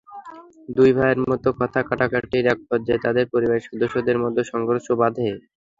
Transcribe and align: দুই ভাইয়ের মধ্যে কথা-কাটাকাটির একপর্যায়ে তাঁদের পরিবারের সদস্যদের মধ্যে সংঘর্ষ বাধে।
দুই 0.69 0.91
ভাইয়ের 0.93 1.19
মধ্যে 1.23 1.49
কথা-কাটাকাটির 1.59 2.45
একপর্যায়ে 2.47 3.03
তাঁদের 3.05 3.25
পরিবারের 3.33 3.67
সদস্যদের 3.69 4.17
মধ্যে 4.23 4.43
সংঘর্ষ 4.51 4.87
বাধে। 5.01 5.29